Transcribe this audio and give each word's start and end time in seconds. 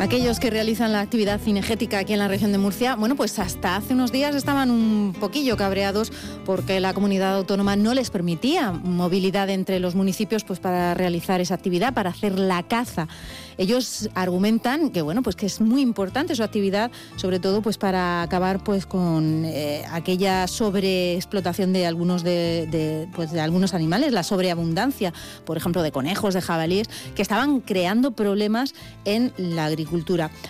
Aquellos 0.00 0.38
que 0.38 0.48
realizan 0.48 0.92
la 0.92 1.00
actividad 1.00 1.40
cinegética 1.40 1.98
aquí 1.98 2.12
en 2.12 2.20
la 2.20 2.28
región 2.28 2.52
de 2.52 2.58
Murcia, 2.58 2.94
bueno, 2.94 3.16
pues 3.16 3.36
hasta 3.40 3.74
hace 3.74 3.94
unos 3.94 4.12
días 4.12 4.36
estaban 4.36 4.70
un 4.70 5.12
poquillo 5.18 5.56
cabreados 5.56 6.12
porque 6.46 6.78
la 6.78 6.94
comunidad 6.94 7.34
autónoma 7.34 7.74
no 7.74 7.94
les 7.94 8.10
permitía 8.10 8.70
movilidad 8.70 9.50
entre 9.50 9.80
los 9.80 9.96
municipios 9.96 10.44
pues 10.44 10.60
para 10.60 10.94
realizar 10.94 11.40
esa 11.40 11.54
actividad, 11.54 11.94
para 11.94 12.10
hacer 12.10 12.38
la 12.38 12.62
caza. 12.62 13.08
Ellos 13.56 14.08
argumentan 14.14 14.90
que 14.90 15.02
bueno, 15.02 15.24
pues 15.24 15.34
que 15.34 15.46
es 15.46 15.60
muy 15.60 15.82
importante 15.82 16.36
su 16.36 16.44
actividad, 16.44 16.92
sobre 17.16 17.40
todo 17.40 17.60
pues 17.60 17.76
para 17.76 18.22
acabar 18.22 18.62
pues 18.62 18.86
con 18.86 19.44
eh, 19.46 19.82
aquella 19.90 20.46
sobreexplotación 20.46 21.72
de 21.72 21.86
algunos 21.86 22.22
de, 22.22 23.08
pues, 23.16 23.32
de 23.32 23.40
algunos 23.40 23.74
animales, 23.74 24.12
la 24.12 24.22
sobreabundancia, 24.22 25.12
por 25.44 25.56
ejemplo, 25.56 25.82
de 25.82 25.90
conejos, 25.90 26.34
de 26.34 26.40
jabalíes, 26.40 26.88
que 27.16 27.22
estaban 27.22 27.58
creando 27.58 28.12
problemas 28.12 28.74
en 29.04 29.32
la 29.36 29.64
agricultura. 29.64 29.87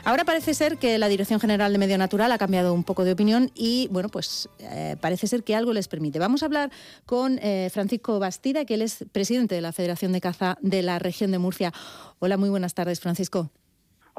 Ahora 0.05 0.25
parece 0.25 0.55
ser 0.55 0.79
que 0.79 0.99
la 0.99 1.09
Dirección 1.09 1.41
General 1.41 1.73
de 1.73 1.79
Medio 1.79 1.99
Natural 1.99 2.31
ha 2.33 2.39
cambiado 2.39 2.75
un 2.75 2.85
poco 2.85 3.05
de 3.05 3.13
opinión 3.13 3.51
y 3.55 3.89
bueno, 3.91 4.09
pues 4.09 4.49
eh, 4.59 4.97
parece 5.01 5.27
ser 5.27 5.45
que 5.45 5.55
algo 5.55 5.73
les 5.73 5.89
permite. 5.89 6.19
Vamos 6.19 6.43
a 6.43 6.47
hablar 6.47 6.71
con 7.07 7.39
eh, 7.43 7.69
Francisco 7.73 8.19
Bastida, 8.19 8.65
que 8.65 8.75
él 8.75 8.83
es 8.83 9.05
presidente 9.13 9.55
de 9.55 9.61
la 9.61 9.73
Federación 9.73 10.13
de 10.13 10.21
Caza 10.21 10.59
de 10.61 10.83
la 10.83 10.99
región 10.99 11.31
de 11.31 11.39
Murcia. 11.39 11.73
Hola, 12.19 12.37
muy 12.37 12.49
buenas 12.49 12.75
tardes, 12.75 13.01
Francisco. 13.01 13.51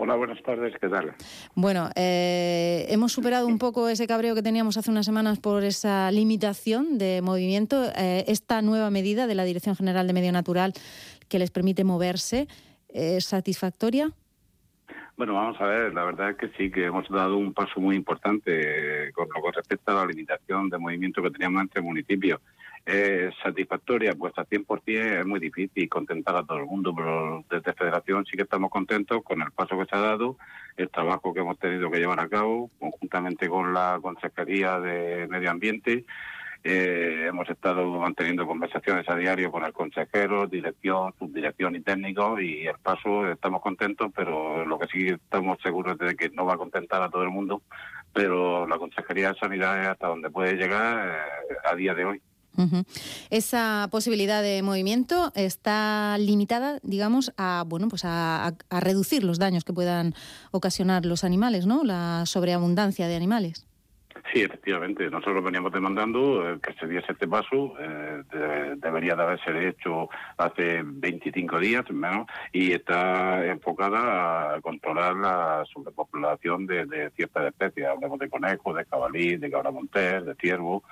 Hola, 0.02 0.16
buenas 0.16 0.42
tardes, 0.44 0.74
¿qué 0.80 0.88
tal? 0.88 1.14
Bueno, 1.56 1.90
eh, 1.94 2.86
hemos 2.88 3.12
superado 3.12 3.46
un 3.48 3.58
poco 3.58 3.90
ese 3.90 4.08
cabreo 4.08 4.34
que 4.34 4.42
teníamos 4.42 4.78
hace 4.78 4.90
unas 4.90 5.06
semanas 5.06 5.40
por 5.40 5.66
esa 5.66 6.10
limitación 6.10 6.98
de 6.98 7.22
movimiento. 7.22 7.92
Eh, 7.98 8.24
esta 8.28 8.62
nueva 8.62 8.92
medida 8.92 9.28
de 9.28 9.36
la 9.36 9.44
Dirección 9.44 9.76
General 9.76 10.08
de 10.08 10.14
Medio 10.14 10.32
Natural 10.32 10.74
que 11.28 11.38
les 11.38 11.52
permite 11.52 11.84
moverse, 11.84 12.48
¿es 12.88 13.26
satisfactoria? 13.26 14.14
Bueno, 15.20 15.34
vamos 15.34 15.60
a 15.60 15.66
ver, 15.66 15.94
la 15.94 16.06
verdad 16.06 16.30
es 16.30 16.38
que 16.38 16.48
sí, 16.58 16.72
que 16.72 16.86
hemos 16.86 17.06
dado 17.10 17.36
un 17.36 17.54
paso 17.54 17.82
muy 17.82 17.98
importante 17.98 19.12
con 19.12 19.28
lo 19.28 19.44
que 19.44 19.52
respecta 19.52 19.92
a 19.92 19.96
la 19.96 20.06
limitación 20.06 20.70
de 20.70 20.78
movimiento 20.78 21.22
que 21.22 21.30
teníamos 21.30 21.62
entre 21.64 21.82
municipios 21.82 22.40
eh, 22.86 23.30
satisfactoria, 23.44 24.14
pues 24.14 24.32
a 24.38 24.46
100% 24.46 25.20
es 25.20 25.26
muy 25.26 25.42
difícil 25.42 25.90
contentar 25.90 26.38
a 26.38 26.46
todo 26.46 26.60
el 26.60 26.68
mundo, 26.68 26.94
pero 26.96 27.44
desde 27.50 27.74
Federación 27.74 28.26
sí 28.28 28.38
que 28.38 28.44
estamos 28.44 28.70
contentos 28.72 29.22
con 29.22 29.42
el 29.42 29.52
paso 29.52 29.78
que 29.78 29.88
se 29.88 29.98
ha 29.98 30.00
dado, 30.00 30.38
el 30.78 30.90
trabajo 30.90 31.34
que 31.34 31.42
hemos 31.42 31.60
tenido 31.60 31.92
que 31.92 32.00
llevar 32.00 32.22
a 32.22 32.30
cabo, 32.30 32.72
conjuntamente 32.80 33.50
con 33.50 33.74
la 33.74 34.00
Consejería 34.02 34.80
de 34.80 35.28
Medio 35.28 35.52
Ambiente. 35.52 36.06
Eh, 36.64 37.26
hemos 37.30 37.50
estado 37.50 37.86
manteniendo 37.86 38.46
conversaciones 38.46 39.08
a 39.08 39.16
diario 39.16 39.50
con 39.50 39.64
el 39.64 39.72
consejero, 39.72 40.46
dirección, 40.46 41.14
subdirección 41.18 41.76
y 41.76 41.82
técnico 41.82 42.40
y 42.40 42.68
el 42.68 42.78
paso 42.80 43.32
estamos 43.32 43.62
contentos, 43.62 44.12
pero 44.14 44.66
lo 44.66 44.78
que 44.78 44.88
sí 44.88 45.08
estamos 45.08 45.58
seguros 45.64 45.98
de 45.98 46.16
que 46.16 46.30
no 46.32 46.46
va 46.46 46.56
a 46.56 46.58
contentar 46.58 47.02
a 47.02 47.10
todo 47.10 47.24
el 47.24 47.30
mundo, 47.30 47.62
pero 48.14 48.68
la 48.68 48.78
Consejería 48.78 49.32
de 49.32 49.40
Sanidad 49.40 49.82
es 49.82 49.88
hasta 49.88 50.08
donde 50.08 50.30
puede 50.30 50.56
llegar 50.56 51.08
eh, 51.50 51.56
a 51.64 51.76
día 51.76 51.94
de 51.94 52.06
hoy. 52.06 52.22
Esa 53.30 53.88
posibilidad 53.90 54.42
de 54.42 54.62
movimiento 54.64 55.32
está 55.36 56.18
limitada, 56.18 56.80
digamos, 56.84 57.32
a 57.38 57.64
bueno, 57.66 57.88
pues 57.88 58.02
a, 58.04 58.54
reducir 58.70 59.24
los 59.24 59.40
daños 59.40 59.64
que 59.64 59.72
puedan 59.72 60.14
ocasionar 60.52 61.06
los 61.06 61.24
animales, 61.24 61.66
¿no? 61.66 61.84
La 61.84 62.24
sobreabundancia 62.26 63.08
de 63.08 63.16
animales. 63.16 63.66
Sí, 64.32 64.44
efectivamente. 64.44 65.10
Nosotros 65.10 65.44
veníamos 65.44 65.72
demandando 65.72 66.48
eh, 66.48 66.60
que 66.62 66.74
se 66.74 66.88
diese 66.88 67.12
este 67.12 67.28
paso. 67.28 67.74
Eh, 67.80 68.24
debería 68.78 69.16
de 69.16 69.24
haberse 69.24 69.68
hecho 69.68 70.08
hace 70.38 70.82
25 70.84 71.60
días 71.60 71.90
menos 71.90 72.28
y 72.52 72.74
está 72.74 73.46
enfocada 73.48 74.56
a 74.56 74.62
controlar 74.62 75.16
la 75.16 75.64
sobrepopulación 75.74 76.68
de, 76.68 77.12
ciertas 77.16 77.48
especies. 77.48 77.88
Hablemos 77.88 78.20
de 78.20 78.30
conejo, 78.30 78.74
de 78.74 78.86
cabalí, 78.86 79.38
de 79.38 79.50
cabra 79.50 79.72
montés, 79.72 80.24
de 80.24 80.36
ciervo 80.36 80.84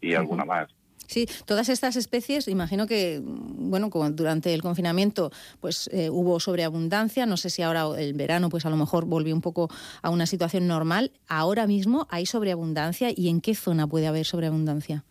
y 0.00 0.14
alguna 0.14 0.44
más. 0.44 0.77
Sí, 1.08 1.26
todas 1.46 1.70
estas 1.70 1.96
especies, 1.96 2.48
imagino 2.48 2.86
que, 2.86 3.20
bueno, 3.24 3.88
como 3.88 4.10
durante 4.10 4.52
el 4.52 4.60
confinamiento, 4.60 5.30
pues 5.58 5.88
eh, 5.90 6.10
hubo 6.10 6.38
sobreabundancia. 6.38 7.24
No 7.24 7.38
sé 7.38 7.48
si 7.48 7.62
ahora 7.62 7.86
el 7.98 8.12
verano, 8.12 8.50
pues 8.50 8.66
a 8.66 8.70
lo 8.70 8.76
mejor 8.76 9.06
volvió 9.06 9.34
un 9.34 9.40
poco 9.40 9.70
a 10.02 10.10
una 10.10 10.26
situación 10.26 10.66
normal. 10.66 11.10
Ahora 11.26 11.66
mismo 11.66 12.06
hay 12.10 12.26
sobreabundancia 12.26 13.08
y 13.14 13.30
en 13.30 13.40
qué 13.40 13.54
zona 13.54 13.86
puede 13.86 14.06
haber 14.06 14.26
sobreabundancia. 14.26 15.02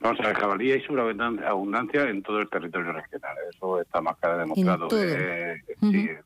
Vamos 0.00 0.20
a 0.20 0.28
ver, 0.28 0.36
jabalí 0.36 0.72
hay 0.72 0.80
sobreabundancia 0.82 2.04
en 2.04 2.22
todo 2.22 2.40
el 2.40 2.48
territorio 2.48 2.92
regional. 2.92 3.36
Eso 3.52 3.80
está 3.80 4.00
más 4.00 4.16
que 4.18 4.28
demostrado. 4.28 4.88
Eh, 4.92 5.60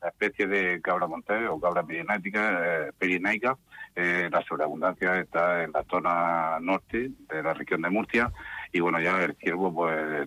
la 0.03 0.09
especie 0.09 0.47
de 0.47 0.81
cabra 0.83 1.07
montés 1.07 1.49
o 1.49 1.59
cabra 1.59 1.83
pirinaica, 1.83 2.91
eh, 2.99 3.55
eh, 3.95 4.29
la 4.31 4.43
sobreabundancia 4.43 5.21
está 5.21 5.65
en 5.65 5.73
la 5.73 5.85
zona 5.85 6.59
norte 6.61 7.11
de 7.33 7.43
la 7.43 7.55
región 7.55 7.83
de 7.83 7.91
Murcia 7.91 8.33
y 8.73 8.81
bueno, 8.81 8.99
ya 9.01 9.23
el 9.23 9.35
ciervo, 9.37 9.73
pues 9.73 10.27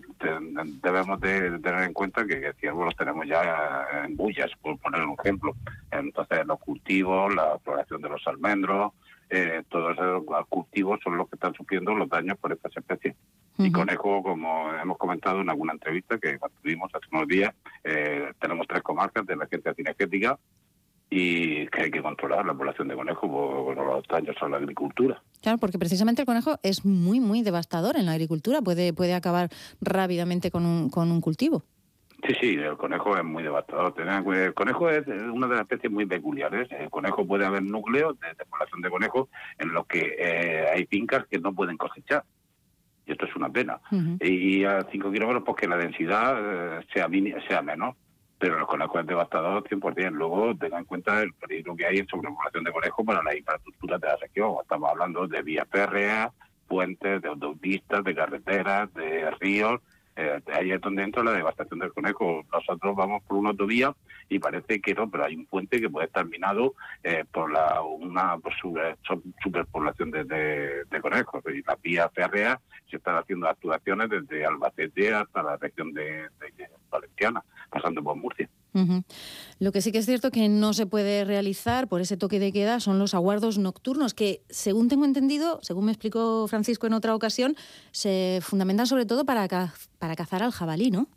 debemos 0.80 1.20
de 1.20 1.58
tener 1.58 1.82
en 1.82 1.92
cuenta 1.92 2.24
que 2.24 2.46
el 2.46 2.54
ciervo 2.54 2.84
lo 2.84 2.92
tenemos 2.92 3.26
ya 3.26 3.86
en 4.04 4.16
bullas, 4.16 4.50
por 4.62 4.78
poner 4.78 5.02
un 5.02 5.16
ejemplo. 5.18 5.56
Entonces, 5.90 6.46
los 6.46 6.60
cultivos, 6.60 7.34
la 7.34 7.58
floración 7.58 8.00
de 8.02 8.08
los 8.08 8.24
almendros, 8.28 8.92
eh, 9.28 9.64
todos 9.68 9.94
esos 9.94 10.22
cultivos 10.48 11.00
son 11.02 11.16
los 11.16 11.28
que 11.28 11.34
están 11.34 11.54
sufriendo 11.54 11.92
los 11.94 12.08
daños 12.08 12.38
por 12.38 12.52
estas 12.52 12.76
especies. 12.76 13.16
Y 13.58 13.72
conejo, 13.72 14.22
como 14.22 14.72
hemos 14.74 14.98
comentado 14.98 15.40
en 15.40 15.50
alguna 15.50 15.72
entrevista 15.72 16.18
que 16.18 16.38
tuvimos 16.62 16.94
hace 16.94 17.06
unos 17.10 17.26
días, 17.26 17.52
eh, 17.82 18.32
tenemos 18.38 18.68
tres 18.68 18.82
comarcas 18.82 19.26
de 19.26 19.32
emergencia 19.32 19.74
cinegética 19.74 20.38
y 21.08 21.66
que 21.68 21.84
hay 21.84 21.90
que 21.90 22.02
controlar 22.02 22.44
la 22.44 22.54
población 22.54 22.88
de 22.88 22.94
conejos 22.94 23.30
por, 23.30 23.76
los 23.76 24.06
daños 24.08 24.36
a 24.40 24.48
la 24.48 24.56
agricultura. 24.56 25.22
Claro, 25.40 25.58
porque 25.58 25.78
precisamente 25.78 26.22
el 26.22 26.26
conejo 26.26 26.58
es 26.62 26.84
muy, 26.84 27.20
muy 27.20 27.42
devastador 27.42 27.96
en 27.96 28.06
la 28.06 28.12
agricultura, 28.12 28.60
puede, 28.60 28.92
puede 28.92 29.14
acabar 29.14 29.48
rápidamente 29.80 30.50
con 30.50 30.66
un, 30.66 30.90
con 30.90 31.12
un 31.12 31.20
cultivo. 31.20 31.62
Sí, 32.26 32.34
sí, 32.40 32.54
el 32.54 32.76
conejo 32.76 33.16
es 33.16 33.22
muy 33.22 33.42
devastador. 33.42 33.94
El 33.98 34.54
conejo 34.54 34.90
es 34.90 35.06
una 35.06 35.46
de 35.46 35.52
las 35.52 35.62
especies 35.62 35.92
muy 35.92 36.06
peculiares. 36.06 36.66
El 36.72 36.90
conejo 36.90 37.26
puede 37.26 37.44
haber 37.44 37.62
núcleos 37.62 38.18
de, 38.18 38.44
población 38.46 38.80
de 38.80 38.90
conejos 38.90 39.28
en 39.58 39.72
los 39.72 39.86
que 39.86 40.16
eh, 40.18 40.66
hay 40.74 40.86
fincas 40.86 41.26
que 41.30 41.38
no 41.38 41.52
pueden 41.52 41.76
cosechar. 41.76 42.24
Y 43.06 43.12
esto 43.12 43.26
es 43.26 43.36
una 43.36 43.50
pena. 43.50 43.78
Y 44.20 44.64
a 44.64 44.84
5 44.90 45.12
kilómetros, 45.12 45.44
pues 45.44 45.56
que 45.58 45.68
la 45.68 45.76
densidad 45.76 46.80
eh, 46.80 46.86
sea, 46.92 47.08
sea 47.46 47.62
menor 47.62 47.94
pero 48.46 48.60
los 48.60 48.68
conejos 48.68 49.00
es 49.00 49.06
devastador 49.08 49.64
100%. 49.64 50.10
Luego 50.12 50.56
tenga 50.56 50.78
en 50.78 50.84
cuenta 50.84 51.20
el 51.20 51.32
peligro 51.32 51.74
que 51.74 51.84
hay 51.84 51.98
en 51.98 52.06
sobrepoblación 52.06 52.62
de 52.62 52.70
conejos 52.70 53.04
para 53.04 53.20
la 53.20 53.36
infraestructura 53.36 53.98
de 53.98 54.06
la 54.06 54.16
región. 54.16 54.54
Estamos 54.62 54.88
hablando 54.88 55.26
de 55.26 55.42
vías 55.42 55.66
férreas, 55.68 56.30
puentes, 56.68 57.20
de 57.22 57.28
autopistas, 57.28 58.04
de 58.04 58.14
carreteras, 58.14 58.94
de 58.94 59.32
ríos. 59.40 59.80
Eh, 60.14 60.40
ahí 60.54 60.70
es 60.70 60.80
donde 60.80 61.02
entra 61.02 61.24
la 61.24 61.32
devastación 61.32 61.80
del 61.80 61.92
conejo. 61.92 62.44
Nosotros 62.52 62.94
vamos 62.94 63.24
por 63.24 63.36
una 63.36 63.50
autovía 63.50 63.92
y 64.28 64.38
parece 64.38 64.80
que 64.80 64.94
no, 64.94 65.10
pero 65.10 65.24
hay 65.24 65.34
un 65.34 65.46
puente 65.46 65.80
que 65.80 65.90
puede 65.90 66.06
estar 66.06 66.24
minado 66.24 66.74
eh, 67.02 67.24
por 67.32 67.50
la 67.50 67.82
una 67.82 68.38
por 68.38 68.52
superpoblación 69.42 70.12
de, 70.12 70.24
de, 70.24 71.00
conejos. 71.00 71.42
Y 71.52 71.62
las 71.62 71.82
vías 71.82 72.10
férreas 72.14 72.58
se 72.90 72.96
están 72.96 73.16
haciendo 73.16 73.48
actuaciones 73.48 74.10
desde 74.10 74.46
Albacete 74.46 75.14
hasta 75.14 75.42
la 75.42 75.56
región 75.56 75.92
de 75.92 76.28
Valenciana 76.90 77.44
pasando 77.70 78.02
por 78.02 78.16
Murcia. 78.16 78.48
Lo 79.58 79.72
que 79.72 79.80
sí 79.80 79.90
que 79.90 79.98
es 79.98 80.06
cierto 80.06 80.30
que 80.30 80.48
no 80.48 80.74
se 80.74 80.86
puede 80.86 81.24
realizar 81.24 81.88
por 81.88 82.02
ese 82.02 82.16
toque 82.16 82.38
de 82.38 82.52
queda 82.52 82.78
son 82.78 82.98
los 82.98 83.14
aguardos 83.14 83.56
nocturnos, 83.58 84.12
que 84.12 84.42
según 84.50 84.88
tengo 84.88 85.06
entendido, 85.06 85.60
según 85.62 85.86
me 85.86 85.92
explicó 85.92 86.46
Francisco 86.46 86.86
en 86.86 86.92
otra 86.92 87.14
ocasión, 87.14 87.56
se 87.92 88.40
fundamentan 88.42 88.86
sobre 88.86 89.06
todo 89.06 89.24
para, 89.24 89.48
para 89.98 90.14
cazar 90.14 90.42
al 90.42 90.52
jabalí, 90.52 90.90
¿no? 90.90 91.08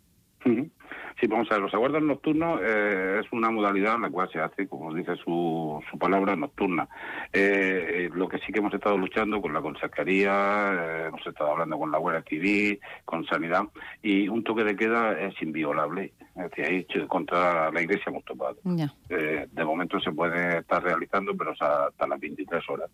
Sí, 1.20 1.26
vamos 1.26 1.48
a 1.50 1.54
ver, 1.54 1.64
los 1.64 1.74
aguardos 1.74 2.02
nocturnos 2.02 2.60
eh, 2.64 3.20
es 3.22 3.30
una 3.30 3.50
modalidad 3.50 3.96
en 3.96 4.02
la 4.02 4.10
cual 4.10 4.30
se 4.32 4.40
hace, 4.40 4.66
como 4.66 4.94
dice 4.94 5.16
su, 5.16 5.78
su 5.90 5.98
palabra, 5.98 6.34
nocturna. 6.34 6.88
Eh, 7.30 8.08
lo 8.14 8.26
que 8.26 8.38
sí 8.38 8.50
que 8.50 8.60
hemos 8.60 8.72
estado 8.72 8.96
luchando 8.96 9.42
con 9.42 9.52
la 9.52 9.60
consejería, 9.60 10.72
eh, 10.72 11.04
hemos 11.08 11.26
estado 11.26 11.50
hablando 11.50 11.78
con 11.78 11.92
la 11.92 11.98
Guardia 11.98 12.24
Civil, 12.26 12.80
con 13.04 13.26
Sanidad, 13.26 13.64
y 14.02 14.28
un 14.28 14.42
toque 14.44 14.64
de 14.64 14.74
queda 14.74 15.12
es 15.20 15.34
inviolable. 15.42 16.14
Es 16.36 16.50
decir, 16.50 16.64
ahí 16.64 17.06
contra 17.06 17.70
la 17.70 17.82
Iglesia 17.82 18.04
hemos 18.06 18.24
topado. 18.24 18.56
de 18.64 19.64
momento 19.64 20.00
se 20.00 20.12
puede 20.12 20.60
estar 20.60 20.82
realizando, 20.82 21.36
pero 21.36 21.50
hasta 21.50 22.06
las 22.06 22.18
23 22.18 22.64
horas. 22.70 22.90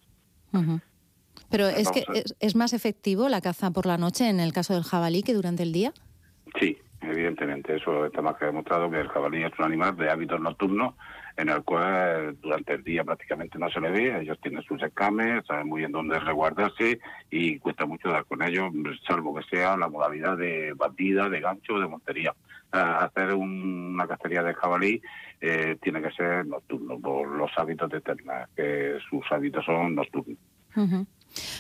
Pero 1.49 1.69
es 1.69 1.93
que 1.93 2.05
es 2.41 2.57
más 2.57 2.73
efectivo 2.73 3.29
la 3.29 3.41
caza 3.41 3.71
por 3.71 3.87
la 3.87 3.99
noche 3.99 4.29
en 4.29 4.41
el 4.41 4.53
caso 4.53 4.75
del 4.75 4.83
jabalí 4.83 5.23
que 5.23 5.33
durante 5.33 5.63
el 5.63 5.73
día. 5.73 5.93
Sí, 6.59 6.79
Evidentemente, 7.09 7.77
eso 7.77 8.07
está 8.07 8.21
más 8.23 8.37
que 8.37 8.47
demostrado 8.47 8.91
que 8.91 9.01
el 9.01 9.09
jabalí 9.09 9.45
es 9.45 9.59
un 9.59 9.65
animal 9.65 9.97
de 9.97 10.11
hábitos 10.11 10.41
nocturnos 10.41 10.95
en 11.37 11.51
el 11.51 11.63
cual 11.63 12.37
durante 12.41 12.75
el 12.75 12.83
día 12.83 13.05
prácticamente 13.05 13.59
no 13.59 13.71
se 13.71 13.81
le 13.81 13.91
ve, 13.91 14.21
ellos 14.21 14.39
tienen 14.41 14.63
sus 14.63 14.83
escames, 14.83 15.45
saben 15.47 15.69
muy 15.69 15.81
bien 15.81 15.93
dónde 15.93 16.19
resguardarse 16.19 16.99
y 17.31 17.59
cuesta 17.59 17.85
mucho 17.85 18.09
dar 18.09 18.25
con 18.25 18.43
ellos, 18.43 18.73
salvo 19.07 19.35
que 19.35 19.43
sea 19.45 19.77
la 19.77 19.89
modalidad 19.89 20.37
de 20.37 20.73
batida, 20.73 21.29
de 21.29 21.41
gancho 21.41 21.75
o 21.75 21.81
de 21.81 21.89
montería. 21.89 22.35
hacer 22.71 23.35
una 23.35 24.07
cacería 24.07 24.43
de 24.43 24.55
jabalí, 24.55 25.01
eh, 25.41 25.77
tiene 25.81 26.03
que 26.03 26.11
ser 26.11 26.47
nocturno 26.47 26.99
por 26.99 27.29
los 27.29 27.51
hábitos 27.57 27.91
de 27.91 28.01
Terna, 28.01 28.49
que 28.57 28.99
sus 29.09 29.25
hábitos 29.31 29.65
son 29.65 29.95
nocturnos. 29.95 30.39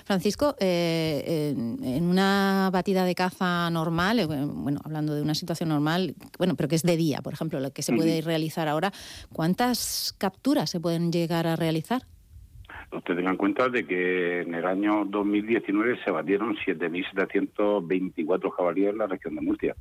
Francisco, 0.04 0.56
eh, 0.58 1.52
en, 1.54 2.04
una 2.04 2.70
batida 2.72 3.04
de 3.04 3.14
caza 3.14 3.68
normal, 3.70 4.20
eh, 4.20 4.26
bueno, 4.26 4.80
hablando 4.84 5.14
de 5.14 5.22
una 5.22 5.34
situación 5.34 5.68
normal, 5.68 6.14
bueno, 6.38 6.54
pero 6.54 6.68
que 6.68 6.76
es 6.76 6.82
de 6.82 6.96
día, 6.96 7.20
por 7.22 7.32
ejemplo, 7.32 7.60
lo 7.60 7.70
que 7.72 7.82
se 7.82 7.92
puede 7.92 8.22
realizar 8.22 8.68
ahora, 8.68 8.92
¿cuántas 9.32 10.14
capturas 10.18 10.70
se 10.70 10.80
pueden 10.80 11.12
llegar 11.12 11.46
a 11.46 11.56
realizar? 11.56 12.02
Usted 12.92 13.16
tenga 13.16 13.30
en 13.30 13.36
cuenta 13.36 13.68
de 13.68 13.86
que 13.86 14.42
en 14.42 14.54
el 14.54 14.64
año 14.64 15.04
2019 15.06 15.98
se 16.04 16.10
batieron 16.10 16.56
7.724 16.56 18.50
jabalíes 18.50 18.90
en 18.90 18.98
la 18.98 19.06
región 19.06 19.34
de 19.34 19.40
Murcia. 19.40 19.74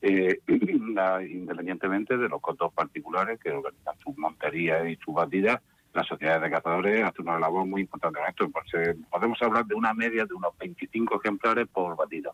Eh, 0.00 0.38
independientemente 0.48 2.16
de 2.16 2.28
los 2.28 2.40
cotos 2.40 2.72
particulares 2.72 3.40
que 3.40 3.50
organizan 3.50 3.98
sus 3.98 4.16
monterías 4.16 4.88
y 4.88 4.96
sus 4.96 5.14
batidas, 5.14 5.60
la 5.98 6.04
sociedad 6.04 6.40
de 6.40 6.50
cazadores 6.50 7.04
hace 7.04 7.22
una 7.22 7.38
labor 7.38 7.66
muy 7.66 7.82
importante 7.82 8.20
en 8.20 8.28
esto. 8.28 8.48
Pues, 8.50 8.96
podemos 9.10 9.40
hablar 9.42 9.66
de 9.66 9.74
una 9.74 9.92
media 9.94 10.24
de 10.24 10.34
unos 10.34 10.56
25 10.58 11.20
ejemplares 11.20 11.66
por 11.68 11.96
batida. 11.96 12.30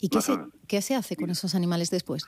¿Y 0.00 0.08
qué 0.08 0.20
se, 0.20 0.38
qué 0.68 0.82
se 0.82 0.94
hace 0.94 1.16
con 1.16 1.30
esos 1.30 1.54
animales 1.54 1.90
después? 1.90 2.24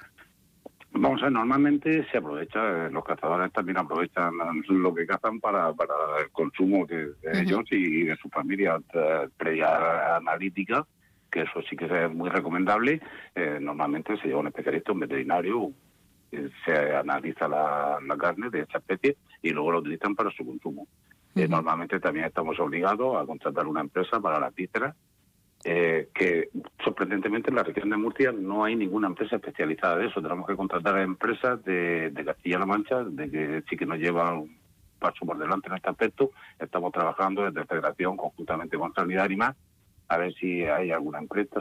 Vamos 0.97 1.21
a 1.23 1.25
ver, 1.25 1.33
normalmente 1.33 2.07
se 2.11 2.19
aprovecha, 2.19 2.89
los 2.89 3.05
cazadores 3.05 3.53
también 3.53 3.79
aprovechan 3.79 4.33
lo 4.69 4.95
que 4.95 5.07
cazan 5.07 5.41
para, 5.41 5.73
para 5.73 5.95
el 6.23 6.31
consumo 6.31 6.87
de, 6.87 7.15
ellos 7.33 7.65
y 7.73 8.05
de 8.05 8.17
su 8.17 8.29
familia 8.29 8.81
eh, 8.93 9.29
previa 9.37 10.17
analítica, 10.17 10.87
que 11.31 11.43
eso 11.43 11.63
sí 11.69 11.77
que 11.77 11.87
es 11.87 12.13
muy 12.13 12.31
recomendable. 12.31 13.01
Eh, 13.35 13.59
normalmente 13.61 14.17
se 14.19 14.29
lleva 14.29 14.41
un 14.41 14.47
especialista, 14.47 14.93
un 14.93 15.01
veterinario, 15.01 15.73
se 16.65 16.97
analiza 16.97 17.49
la, 17.49 17.99
carne 18.19 18.51
de 18.51 18.61
esa 18.61 18.79
especie 18.79 19.17
y 19.43 19.51
luego 19.51 19.73
lo 19.73 19.79
utilizan 19.79 20.15
para 20.15 20.31
su 20.31 20.45
consumo. 20.45 20.87
Eh, 21.35 21.49
normalmente 21.49 21.99
también 22.01 22.27
estamos 22.27 22.59
obligados 22.61 23.21
a 23.21 23.27
contratar 23.27 23.67
una 23.67 23.81
empresa 23.81 24.21
para 24.21 24.39
las 24.39 24.55
vísceras, 24.55 24.95
eh, 25.65 26.09
que 26.15 26.51
sorprendentemente 26.85 27.51
en 27.51 27.57
la 27.57 27.63
región 27.63 27.91
de 27.91 27.97
Murcia 27.97 28.33
no 28.33 28.65
hay 28.65 28.77
ninguna 28.77 29.09
empresa 29.09 29.37
especializada 29.37 29.97
de 29.97 30.07
eso. 30.07 30.23
Tenemos 30.23 30.47
que 30.47 30.57
contratar 30.57 30.97
a 30.97 31.03
empresas 31.03 31.65
de, 31.65 32.13
Castilla-La 32.25 32.67
Mancha, 32.67 33.03
de 33.03 33.31
que 33.31 33.63
sí 33.69 33.77
que 33.77 33.87
nos 33.87 33.99
lleva 33.99 34.35
un 34.35 34.57
paso 34.99 35.27
por 35.27 35.39
delante 35.39 35.69
en 35.69 35.75
este 35.75 35.91
aspecto. 35.91 36.31
Estamos 36.59 36.93
trabajando 36.93 37.51
desde 37.51 37.67
Federación 37.67 38.17
conjuntamente 38.17 38.79
con 38.79 38.95
Sanidad 38.95 39.25
Animal 39.25 39.55
a 40.09 40.19
ver 40.19 40.35
si 40.35 40.65
hay 40.65 40.91
alguna 40.91 41.19
empresa 41.19 41.61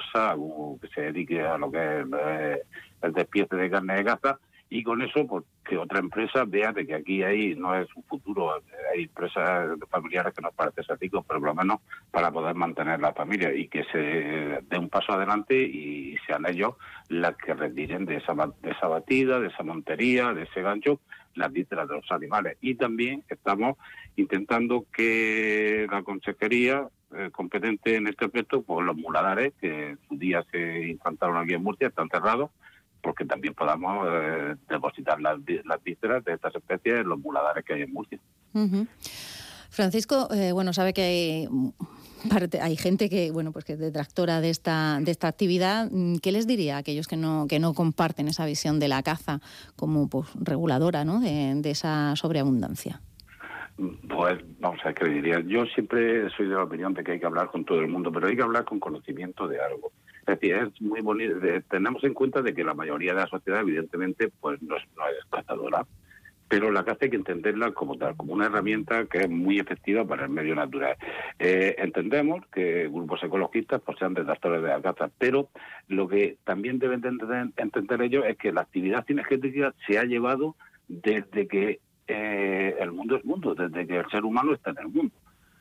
que 0.81 0.88
se 0.90 1.02
dedique 1.02 1.42
a 1.42 1.58
lo 1.58 1.72
que 1.72 2.02
es 2.02 2.06
eh, 2.19 2.62
el 3.02 3.14
despiece 3.14 3.56
de 3.56 3.69
carne 3.69 3.96
de 3.96 4.04
caza 4.04 4.40
y 4.74 4.81
con 4.81 5.04
eso 5.04 5.28
pues, 5.28 5.44
que 5.64 5.78
otra 5.78 6.00
empresa 6.00 6.46
vea 6.46 6.72
de 6.72 6.88
que 6.88 6.96
aquí 6.96 7.22
hay 7.22 7.54
no 7.54 7.75
es 7.75 7.88
un 7.96 8.02
futuro, 8.06 8.56
hay 8.92 9.04
empresas 9.04 9.70
familiares 9.88 10.34
que 10.34 10.42
nos 10.42 10.52
parecen 10.56 10.98
ricos, 11.00 11.24
pero 11.28 11.40
por 11.40 11.50
lo 11.50 11.54
menos 11.54 11.80
para 12.10 12.31
poder 12.31 12.56
mantener 12.56 13.00
la 13.00 13.14
familia 13.14 13.54
y 13.54 13.68
que 13.68 13.84
se 13.92 14.00
dé 14.00 14.78
un 14.80 14.90
paso 14.90 15.14
adelante 15.14 15.62
y 15.62 16.18
sean 16.25 16.48
ellos 16.48 16.74
las 17.10 17.38
que 17.38 17.54
retiren 17.54 18.06
de 18.06 18.16
esa, 18.16 18.34
de 18.34 18.72
esa 18.72 18.88
batida, 18.88 19.40
de 19.40 19.50
esa 19.50 19.62
montería, 19.62 20.34
de 20.34 20.44
ese 20.44 20.64
gancho, 20.64 21.00
las 21.36 21.54
vísceras 21.54 21.88
de 21.88 21.94
los 21.94 22.12
animales. 22.12 22.58
Y 22.60 22.74
también 22.74 23.24
estamos 23.30 23.78
intentando 24.16 24.88
que 24.92 25.86
la 25.92 26.02
consejería 26.02 26.88
eh, 27.16 27.30
competente 27.31 27.96
en 27.96 28.08
este 28.08 28.26
aspecto, 28.26 28.64
pues 28.64 28.84
los 28.84 28.98
muladares 28.98 29.54
que 29.62 29.90
en 29.90 30.00
su 30.10 30.18
día 30.18 30.44
se 30.52 30.88
implantaron 30.88 31.38
aquí 31.38 31.54
en 31.54 31.62
Murcia, 31.62 31.90
están 31.90 32.10
cerrados, 32.10 32.50
porque 33.04 33.26
también 33.26 33.54
podamos 33.54 34.08
eh, 34.10 34.56
depositar 34.70 35.22
las, 35.22 35.38
las 35.66 35.84
vísceras 35.84 36.24
de 36.24 36.34
estas 36.34 36.56
especies 36.56 37.02
en 37.02 37.10
los 37.10 37.20
muladares 37.20 37.64
que 37.66 37.74
hay 37.74 37.82
en 37.82 37.94
Murcia. 37.94 38.18
Francisco, 39.70 40.30
eh, 40.34 40.54
bueno, 40.54 40.72
sabe 40.72 40.94
que 40.94 41.02
hay, 41.02 41.50
parte, 42.30 42.62
hay 42.62 42.78
gente 42.78 43.10
que, 43.10 43.32
bueno, 43.32 43.52
pues 43.52 43.66
que 43.66 43.74
es 43.74 43.80
detractora 43.80 44.40
de 44.40 44.50
esta, 44.50 45.00
de 45.02 45.12
esta 45.12 45.28
actividad. 45.28 45.92
¿Qué 46.22 46.32
les 46.32 46.48
diría 46.48 46.78
a 46.78 46.80
aquellos 46.80 47.08
que 47.08 47.18
no, 47.18 47.46
que 47.48 47.60
no 47.60 47.74
comparten 47.74 48.28
esa 48.30 48.46
visión 48.46 48.80
de 48.80 48.88
la 48.88 49.04
caza 49.04 49.42
como 49.76 50.08
pues, 50.08 50.30
reguladora 50.36 51.04
¿no? 51.04 51.20
de, 51.20 51.56
de 51.56 51.72
esa 51.72 52.16
sobreabundancia? 52.16 53.02
Pues 53.76 54.40
vamos 54.60 54.80
a 54.84 54.90
ver 54.90 54.96
qué 54.96 55.06
diría. 55.10 55.42
Yo 55.42 55.66
siempre 55.66 56.30
soy 56.38 56.48
de 56.48 56.56
la 56.56 56.64
opinión 56.64 56.94
de 56.94 57.04
que 57.04 57.14
hay 57.14 57.20
que 57.20 57.26
hablar 57.26 57.48
con 57.48 57.66
todo 57.66 57.80
el 57.80 57.88
mundo, 57.88 58.12
pero 58.12 58.28
hay 58.28 58.36
que 58.36 58.44
hablar 58.44 58.66
con 58.66 58.80
conocimiento 58.80 59.48
de 59.48 59.60
algo. 59.60 59.92
Es 60.25 60.40
decir, 60.40 60.56
es 60.56 60.81
muy 60.81 61.02
bonito. 61.02 61.36
tenemos 61.70 62.04
en 62.04 62.14
cuenta 62.14 62.42
de 62.42 62.54
que 62.54 62.64
la 62.64 62.74
mayoría 62.74 63.14
de 63.14 63.22
la 63.22 63.28
sociedad, 63.28 63.60
evidentemente, 63.60 64.30
pues 64.40 64.62
no 64.62 64.78
es, 64.78 64.84
no 64.96 65.04
es 65.08 65.25
cazadora, 65.30 65.86
pero 66.48 66.72
la 66.72 66.86
caza 66.86 67.00
hay 67.02 67.10
que 67.10 67.18
entenderla 67.18 67.72
como 67.72 67.98
tal, 67.98 68.16
como 68.16 68.34
una 68.34 68.46
herramienta 68.46 69.06
que 69.06 69.20
es 69.20 69.30
muy 69.30 69.60
efectiva 69.60 70.06
para 70.06 70.25
el 70.25 70.30
medio 70.30 70.56
natural. 70.56 70.96
Eh, 71.40 71.75
entendemos 71.78 72.46
que 72.54 72.88
grupos 72.88 73.24
ecologistas 73.24 73.81
pues, 73.81 73.98
sean 73.98 74.14
detractores 74.14 74.62
de 74.62 74.70
la 74.70 74.81
caza, 74.81 75.10
pero 75.18 75.50
lo 75.88 76.08
que 76.08 76.38
también 76.46 76.80
deben 76.80 77.04
entender, 77.04 77.48
entender 77.58 78.02
ellos 78.04 78.26
es 78.28 78.38
que 78.38 78.54
la 78.54 78.62
actividad 78.62 79.06
cinegética 79.06 79.74
se 79.88 79.98
ha 79.98 80.04
llevado 80.06 80.56
desde 80.88 81.48
que 81.48 81.80
eh, 82.08 82.76
el 82.80 82.92
mundo 82.92 83.18
es 83.18 83.26
mundo, 83.26 83.56
desde 83.56 83.88
que 83.88 83.98
el 83.98 84.10
ser 84.10 84.24
humano 84.24 84.54
está 84.54 84.72
en 84.72 84.78
el 84.78 84.88
mundo. 84.88 85.16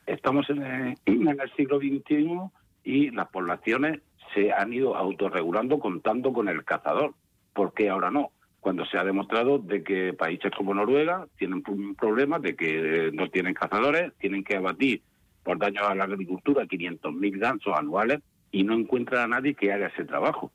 Estamos 0.07 0.49
en 0.51 0.63
en 1.07 1.41
el 1.41 1.53
siglo 1.57 1.79
XXI 1.79 2.39
y 2.85 3.11
las 3.11 3.29
poblaciones 3.29 4.01
se 4.35 4.53
han 4.53 4.73
ido 4.73 4.97
autorregulando 4.97 5.79
contando 5.79 6.33
con 6.33 6.49
el 6.49 6.65
cazador. 6.65 7.15
¿Por 7.53 7.73
qué 7.75 7.89
ahora 7.89 8.11
no? 8.11 8.31
Cuando 8.61 8.85
se 8.87 8.97
ha 8.97 9.05
demostrado 9.05 9.59
de 9.59 9.83
que 9.83 10.13
países 10.13 10.53
como 10.57 10.73
Noruega 10.75 11.27
tienen 11.37 11.63
un 11.67 11.95
problema 11.95 12.39
de 12.39 12.55
que 12.55 13.11
no 13.13 13.29
tienen 13.29 13.55
cazadores, 13.55 14.13
tienen 14.19 14.45
que 14.45 14.57
abatir 14.57 15.03
por 15.43 15.59
daño 15.59 15.85
a 15.85 15.95
la 15.95 16.05
agricultura 16.05 16.65
500.000 16.65 17.39
gansos 17.39 17.77
anuales 17.77 18.21
y 18.53 18.63
no 18.63 18.75
encuentran 18.75 19.23
a 19.23 19.37
nadie 19.37 19.55
que 19.55 19.73
haga 19.73 19.89
ese 19.89 20.05
trabajo. 20.05 20.53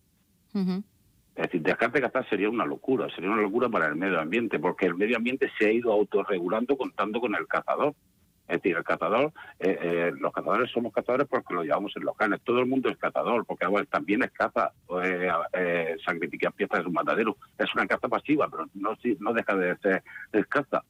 Es 0.54 1.44
decir, 1.44 1.62
dejar 1.62 1.92
de 1.92 2.02
cazar 2.02 2.28
sería 2.30 2.50
una 2.50 2.66
locura, 2.66 3.08
sería 3.14 3.30
una 3.30 3.42
locura 3.42 3.70
para 3.70 3.88
el 3.88 3.96
medio 3.96 4.20
ambiente, 4.20 4.58
porque 4.58 4.88
el 4.88 4.96
medio 4.96 5.18
ambiente 5.18 5.52
se 5.60 5.68
ha 5.68 5.72
ido 5.72 5.92
autorregulando 5.92 6.78
contando 6.78 7.20
con 7.20 7.36
el 7.36 7.46
cazador. 7.46 7.94
Es 8.48 8.62
decir, 8.62 8.78
el 8.78 8.84
cazador, 8.84 9.34
eh, 9.60 9.78
eh, 9.82 10.12
los 10.20 10.32
cazadores 10.32 10.72
somos 10.72 10.94
cazadores 10.94 11.28
porque 11.28 11.54
lo 11.54 11.64
llevamos 11.64 11.96
en 11.98 12.06
los 12.06 12.16
canes. 12.16 12.42
Todo 12.42 12.60
el 12.60 12.66
mundo 12.66 12.90
es 12.90 12.98
cazador, 12.98 13.46
porque 13.46 13.68
también 13.90 14.24
es 14.24 14.32
caza, 14.32 14.72
eh, 15.04 15.30
eh, 15.54 15.98
sacrificar 16.06 16.54
piezas 16.54 16.80
de 16.80 16.88
un 16.88 16.94
matadero. 16.94 17.36
Es 17.58 17.74
una 17.76 17.86
caza 17.86 18.08
pasiva, 18.08 18.48
pero 18.50 18.68
no, 18.74 18.98
no 19.20 19.34
deja 19.34 19.56
de 19.56 19.76
ser 19.78 20.48
caza. 20.48 20.84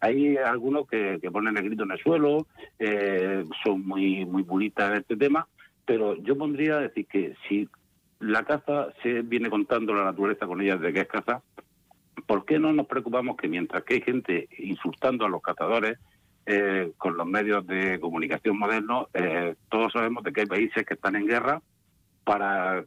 Hay 0.00 0.36
algunos 0.36 0.88
que, 0.88 1.20
ponen 1.32 1.56
el 1.56 1.64
grito 1.64 1.84
en 1.84 1.92
el 1.92 1.98
suelo, 1.98 2.46
son 3.64 3.86
muy, 3.86 4.26
muy 4.26 4.42
bonitas 4.42 4.90
en 4.90 4.96
este 4.98 5.16
tema, 5.16 5.46
pero 5.86 6.16
yo 6.16 6.36
pondría 6.36 6.78
decir 6.78 7.06
que 7.06 7.34
si 7.48 7.68
la 8.18 8.42
caza 8.42 8.88
se 9.02 9.22
viene 9.22 9.48
contando 9.48 9.94
la 9.94 10.04
naturaleza 10.04 10.46
con 10.46 10.60
ella 10.60 10.76
de 10.76 10.92
que 10.92 11.00
es 11.00 11.08
caza, 11.08 11.42
¿por 12.26 12.44
qué 12.44 12.58
no 12.58 12.72
nos 12.72 12.86
preocupamos 12.86 13.36
que 13.36 13.48
mientras 13.48 13.82
que 13.84 13.94
hay 13.94 14.00
gente 14.00 14.48
insultando 14.58 15.24
a 15.24 15.28
los 15.28 15.40
cazadores, 15.40 15.98
eh, 16.46 16.92
con 16.98 17.16
los 17.16 17.26
medios 17.26 17.66
de 17.66 17.98
comunicación 18.00 18.58
modernos, 18.58 19.08
eh, 19.14 19.54
todos 19.70 19.92
sabemos 19.92 20.22
de 20.24 20.32
que 20.32 20.42
hay 20.42 20.46
países 20.46 20.84
que 20.84 20.94
están 20.94 21.16
en 21.16 21.26
guerra 21.26 21.62
para 22.24 22.84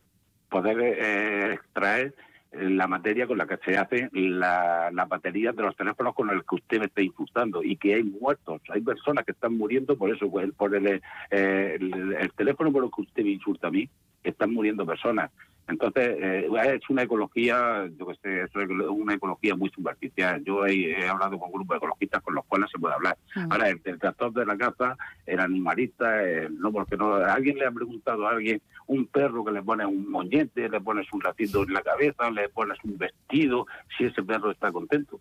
poder 0.50 0.80
eh, 0.80 1.54
extraer 1.54 2.14
la 2.52 2.88
materia 2.88 3.28
con 3.28 3.38
la 3.38 3.46
que 3.46 3.58
se 3.58 3.78
hacen 3.78 4.10
las 4.14 5.10
baterías 5.10 5.56
de 5.56 5.64
los 5.64 5.76
teléfonos 5.76 6.16
con 6.16 6.28
los 6.28 6.44
que 6.46 6.56
usted 6.56 6.80
me 6.80 6.86
está 6.86 7.02
insultando 7.02 7.62
y 7.64 7.76
que 7.76 7.96
hay 7.96 8.04
muertos, 8.04 8.62
hay 8.70 8.82
personas 8.82 9.26
que 9.26 9.34
están 9.34 9.58
muriendo 9.58 9.98
por 9.98 10.16
eso, 10.16 10.32
por 10.56 10.76
el, 10.76 11.02
el 11.30 12.32
teléfono 12.36 12.72
por 12.72 12.86
el 12.86 12.92
que 12.96 13.02
usted 13.02 13.24
me 13.24 13.32
insulta 13.32 13.68
a 13.68 13.72
mí, 13.72 13.90
están 14.24 14.54
muriendo 14.54 14.86
personas. 14.86 15.30
Entonces, 15.68 16.18
eh, 16.22 16.50
es 16.76 16.90
una 16.90 17.04
ecología, 17.04 17.90
yo 17.98 18.08
que 18.08 18.16
sé, 18.22 18.44
es 18.44 18.56
una 18.90 19.16
ecología 19.16 19.54
muy 19.56 19.70
superficial. 19.70 20.42
Yo 20.44 20.66
he, 20.66 21.06
hablado 21.08 21.38
con 21.38 21.52
grupos 21.52 21.78
ecologistas 21.78 22.22
con 22.22 22.36
los 22.36 22.46
cuales 22.46 22.70
se 22.72 22.80
puede 22.80 22.96
hablar. 22.96 23.18
Ahora, 23.50 23.70
el, 23.70 23.82
tractor 23.82 24.32
de 24.34 24.46
la 24.46 24.58
caza, 24.58 24.96
el 25.26 25.40
animalista, 25.40 26.24
eh, 26.24 26.48
no, 26.50 26.72
porque 26.72 26.96
no, 26.96 27.16
alguien 27.16 27.58
le 27.58 27.66
ha 27.66 27.72
preguntado 27.72 28.28
a 28.28 28.32
alguien, 28.32 28.62
un 28.88 29.08
perro 29.08 29.44
que 29.44 29.52
le 29.52 29.62
pone 29.62 29.86
un 29.86 30.10
moñete, 30.10 30.70
le 30.70 30.80
pones 30.80 31.12
un 31.12 31.20
ratito 31.20 31.64
en 31.64 31.74
la 31.74 31.82
cabeza, 31.82 32.32
le 32.32 32.48
pones 32.48 32.78
un 32.86 32.98
vestido, 32.98 33.66
si 33.98 34.06
ese 34.06 34.24
perro 34.24 34.52
está 34.52 34.72
contento. 34.72 35.20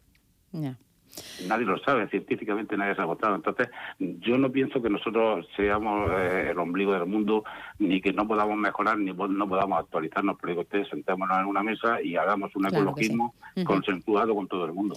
Nadie 1.46 1.66
lo 1.66 1.78
sabe, 1.78 2.08
científicamente 2.08 2.76
nadie 2.76 2.94
se 2.94 3.00
ha 3.00 3.04
agotado. 3.04 3.34
Entonces, 3.34 3.68
yo 3.98 4.38
no 4.38 4.50
pienso 4.50 4.82
que 4.82 4.90
nosotros 4.90 5.46
seamos 5.56 6.10
eh, 6.12 6.48
el 6.50 6.58
ombligo 6.58 6.92
del 6.92 7.06
mundo, 7.06 7.44
ni 7.78 8.00
que 8.00 8.12
no 8.12 8.26
podamos 8.26 8.56
mejorar, 8.56 8.98
ni 8.98 9.12
no 9.12 9.48
podamos 9.48 9.80
actualizarnos, 9.80 10.36
pero 10.40 10.52
digo, 10.52 10.62
ustedes 10.62 10.88
sentémonos 10.88 11.38
en 11.38 11.46
una 11.46 11.62
mesa 11.62 12.00
y 12.02 12.16
hagamos 12.16 12.54
un 12.56 12.66
ecologismo 12.66 13.34
consensuado 13.64 14.34
con 14.34 14.48
todo 14.48 14.64
el 14.64 14.72
mundo. 14.72 14.96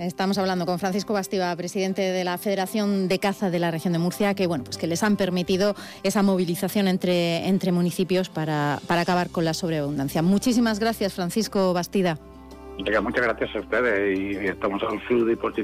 Estamos 0.00 0.38
hablando 0.38 0.64
con 0.64 0.78
Francisco 0.78 1.12
Bastiba, 1.12 1.54
presidente 1.56 2.00
de 2.00 2.24
la 2.24 2.38
Federación 2.38 3.06
de 3.06 3.18
Caza 3.18 3.50
de 3.50 3.58
la 3.58 3.70
región 3.70 3.92
de 3.92 3.98
Murcia, 3.98 4.32
que 4.32 4.46
bueno, 4.46 4.64
pues 4.64 4.78
que 4.78 4.86
les 4.86 5.02
han 5.02 5.16
permitido 5.16 5.74
esa 6.02 6.22
movilización 6.22 6.88
entre, 6.88 7.46
entre 7.46 7.70
municipios 7.70 8.30
para, 8.30 8.80
para 8.86 9.02
acabar 9.02 9.28
con 9.28 9.44
la 9.44 9.52
sobreabundancia. 9.52 10.22
Muchísimas 10.22 10.78
gracias, 10.78 11.12
Francisco 11.12 11.74
Bastida. 11.74 12.18
Venga, 12.84 13.00
muchas 13.00 13.24
gracias 13.24 13.56
a 13.56 13.60
ustedes 13.60 14.18
y 14.18 14.36
estamos 14.46 14.82
al 14.82 15.00
su 15.06 15.26
disposición. 15.26 15.50